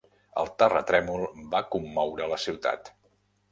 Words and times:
El 0.43 0.47
terratrèmol 0.63 1.27
va 1.53 1.63
commoure 1.77 2.29
la 2.35 2.43
ciutat. 2.47 2.93